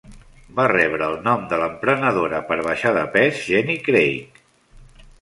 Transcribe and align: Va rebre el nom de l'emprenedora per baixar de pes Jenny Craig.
Va 0.59 0.63
rebre 0.71 1.09
el 1.15 1.17
nom 1.27 1.43
de 1.51 1.59
l'emprenedora 1.65 2.41
per 2.49 2.59
baixar 2.71 2.97
de 2.99 3.07
pes 3.19 3.47
Jenny 3.51 3.81
Craig. 3.89 4.45